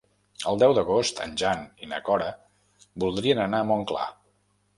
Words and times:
El 0.51 0.55
deu 0.61 0.71
d'agost 0.77 1.21
en 1.25 1.35
Jan 1.41 1.61
i 1.83 1.89
na 1.91 1.99
Cora 2.07 2.31
voldrien 3.05 3.45
anar 3.45 3.61
a 3.61 3.69
Montclar. 3.75 4.09